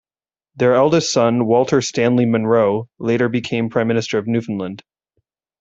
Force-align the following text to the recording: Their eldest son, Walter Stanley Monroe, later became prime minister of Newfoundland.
Their 0.55 0.73
eldest 0.73 1.13
son, 1.13 1.45
Walter 1.45 1.79
Stanley 1.79 2.25
Monroe, 2.25 2.89
later 2.97 3.29
became 3.29 3.69
prime 3.69 3.87
minister 3.87 4.17
of 4.17 4.25
Newfoundland. 4.25 4.81